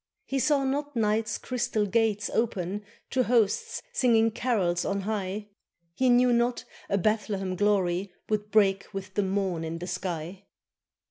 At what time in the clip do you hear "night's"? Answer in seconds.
0.95-1.37